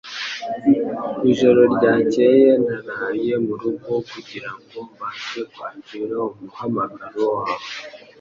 [1.31, 2.49] Ijoro ryakeye
[2.85, 7.61] naraye murugo kugirango mbashe kwakira umuhamagaro wawe.